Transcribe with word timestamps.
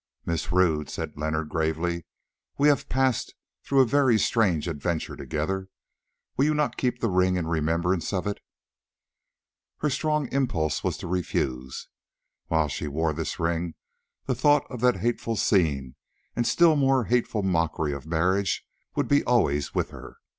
"Miss 0.25 0.51
Rodd," 0.51 0.89
said 0.89 1.15
Leonard 1.15 1.49
gravely, 1.49 2.05
"we 2.57 2.69
have 2.69 2.89
passed 2.89 3.35
through 3.63 3.81
a 3.81 3.85
very 3.85 4.17
strange 4.17 4.67
adventure 4.67 5.15
together; 5.15 5.69
will 6.35 6.45
you 6.45 6.55
not 6.55 6.75
keep 6.75 6.99
the 7.01 7.07
ring 7.07 7.35
in 7.35 7.45
remembrance 7.45 8.11
of 8.11 8.25
it?" 8.25 8.39
Her 9.77 9.91
strong 9.91 10.27
impulse 10.31 10.83
was 10.83 10.97
to 10.97 11.07
refuse. 11.07 11.87
While 12.47 12.67
she 12.67 12.87
wore 12.87 13.13
this 13.13 13.39
ring 13.39 13.75
the 14.25 14.33
thought 14.33 14.65
of 14.71 14.81
that 14.81 15.01
hateful 15.01 15.35
scene 15.35 15.93
and 16.35 16.47
still 16.47 16.75
more 16.75 17.03
hateful 17.03 17.43
mockery 17.43 17.93
of 17.93 18.07
marriage 18.07 18.65
would 18.95 19.07
be 19.07 19.23
always 19.25 19.75
with 19.75 19.91
her. 19.91 20.17